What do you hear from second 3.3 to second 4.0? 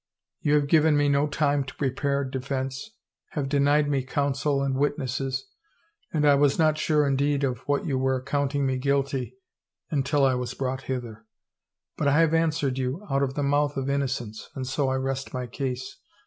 have denied